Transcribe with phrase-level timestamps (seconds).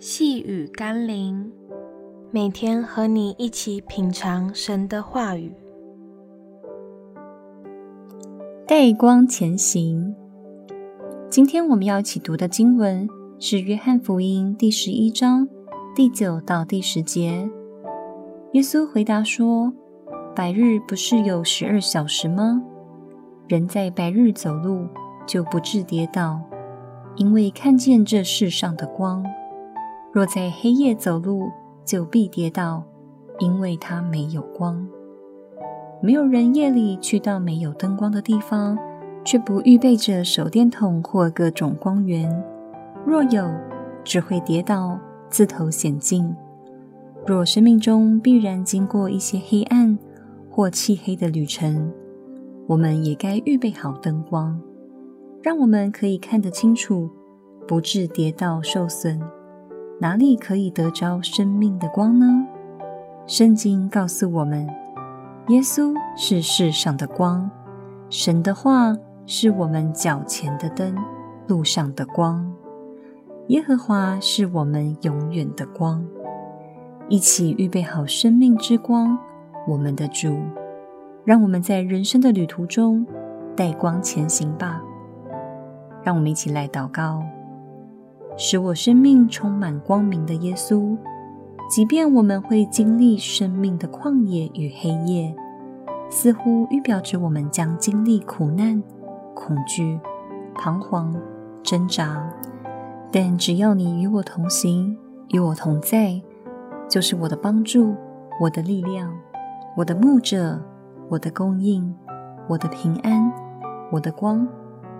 [0.00, 1.50] 细雨甘霖，
[2.30, 5.52] 每天和你一起品尝神的话语，
[8.64, 10.14] 带光前行。
[11.28, 13.08] 今天我们要一起读的经文
[13.40, 15.48] 是《约翰福音》第十一章
[15.96, 17.50] 第九到第十节。
[18.52, 19.72] 耶稣回答说
[20.32, 22.62] ：“白日不是有十二小时吗？
[23.48, 24.86] 人在白日走路，
[25.26, 26.40] 就不致跌倒，
[27.16, 29.24] 因为看见这世上的光；
[30.12, 31.50] 若在黑夜走路，
[31.84, 32.82] 就必跌倒，
[33.38, 34.86] 因为它没有光。
[36.00, 38.78] 没有人夜里去到没有灯光的地方，
[39.24, 42.30] 却不预备着手电筒或各种光源。
[43.04, 43.50] 若有，
[44.02, 46.34] 只会跌倒，自投险境。
[47.26, 49.98] 若生命中必然经过一些黑暗
[50.50, 51.92] 或漆黑的旅程，
[52.66, 54.58] 我们也该预备好灯光。”
[55.42, 57.08] 让我们可以看得清楚，
[57.66, 59.20] 不致跌倒受损。
[60.00, 62.46] 哪里可以得着生命的光呢？
[63.26, 64.64] 圣经告诉我们，
[65.48, 67.50] 耶稣是世上的光，
[68.08, 70.94] 神的话是我们脚前的灯，
[71.48, 72.48] 路上的光。
[73.48, 76.04] 耶和华是我们永远的光。
[77.08, 79.18] 一起预备好生命之光，
[79.66, 80.38] 我们的主，
[81.24, 83.04] 让我们在人生的旅途中
[83.56, 84.80] 带光前行吧。
[86.04, 87.24] 让我们一起来祷告，
[88.40, 90.96] 使我生命充满光明的耶稣。
[91.68, 95.34] 即便我们会经历生命的旷野与黑夜，
[96.08, 98.80] 似乎预表着我们将经历苦难、
[99.34, 99.98] 恐惧、
[100.54, 101.14] 彷徨、
[101.64, 102.32] 挣扎，
[103.10, 104.96] 但只要你与我同行，
[105.30, 106.22] 与我同在，
[106.88, 107.94] 就是我的帮助、
[108.40, 109.12] 我的力量、
[109.76, 110.58] 我的牧者、
[111.10, 111.92] 我的供应、
[112.48, 113.30] 我的平安、
[113.90, 114.46] 我的光。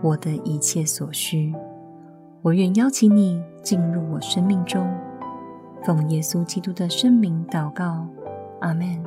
[0.00, 1.52] 我的一切所需，
[2.40, 4.88] 我愿邀请你进入我生命中，
[5.82, 8.06] 奉耶稣基督的圣名祷告，
[8.60, 9.02] 阿门。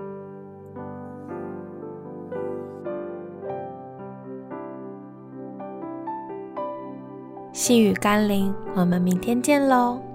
[7.53, 10.10] 细雨甘霖，我们明天见喽。